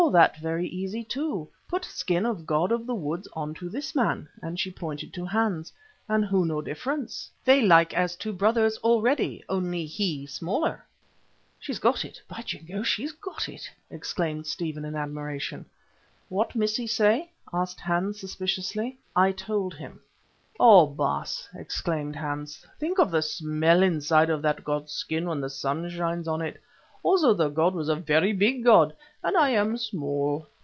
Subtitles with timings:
[0.09, 1.47] that very easy, too.
[1.69, 5.25] Put skin of god of the woods on to this man," and she pointed to
[5.27, 5.71] Hans,
[6.09, 7.29] "and who know difference?
[7.45, 10.83] They like as two brothers already, only he smaller."
[11.59, 12.19] "She's got it!
[12.27, 15.67] By Jingo, she's got it!" exclaimed Stephen in admiration.
[16.29, 18.97] "What Missie say?" asked Hans, suspiciously.
[19.15, 20.01] I told him.
[20.59, 20.87] "Oh!
[20.87, 25.87] Baas," exclaimed Hans, "think of the smell inside of that god's skin when the sun
[25.89, 26.59] shines on it.
[27.03, 28.93] Also the god was a very big god,
[29.23, 30.45] and I am small."